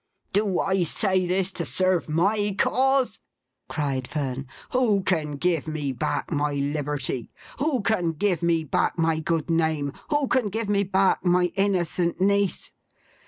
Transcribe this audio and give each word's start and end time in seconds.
'Do 0.33 0.59
I 0.59 0.81
say 0.81 1.27
this 1.27 1.51
to 1.51 1.63
serve 1.63 2.09
MY 2.09 2.55
cause!' 2.57 3.19
cried 3.69 4.07
Fern. 4.07 4.47
'Who 4.71 5.03
can 5.03 5.33
give 5.33 5.67
me 5.67 5.91
back 5.91 6.31
my 6.31 6.53
liberty, 6.53 7.29
who 7.59 7.81
can 7.81 8.13
give 8.13 8.41
me 8.41 8.63
back 8.63 8.97
my 8.97 9.19
good 9.19 9.51
name, 9.51 9.93
who 10.09 10.27
can 10.27 10.47
give 10.49 10.69
me 10.69 10.81
back 10.81 11.23
my 11.23 11.51
innocent 11.55 12.19
niece? 12.19 12.71